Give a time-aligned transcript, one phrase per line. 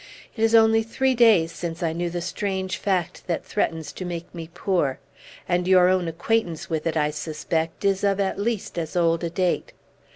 [0.35, 4.33] It is only three days since I knew the strange fact that threatens to make
[4.33, 4.97] me poor;
[5.47, 9.29] and your own acquaintance with it, I suspect, is of at least as old a
[9.29, 9.73] date.